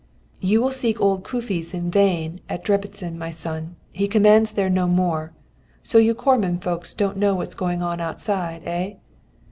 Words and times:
"'You 0.39 0.61
will 0.63 0.71
seek 0.71 0.99
old 0.99 1.23
Kóficz 1.23 1.75
in 1.75 1.91
vain 1.91 2.39
at 2.49 2.65
Debreczin, 2.65 3.17
my 3.17 3.29
son, 3.29 3.75
he 3.91 4.07
commands 4.07 4.51
there 4.53 4.67
no 4.67 4.87
more. 4.87 5.31
So 5.83 5.99
you 5.99 6.15
Comorn 6.15 6.57
folks 6.59 6.95
don't 6.95 7.17
know 7.17 7.35
what's 7.35 7.53
going 7.53 7.83
on 7.83 8.01
outside, 8.01 8.63
eh? 8.65 8.93